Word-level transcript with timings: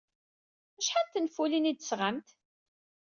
Acḥal 0.79 1.05
n 1.07 1.11
tenfulin 1.13 1.69
ay 1.69 1.75
d-tesɣamt? 1.75 2.29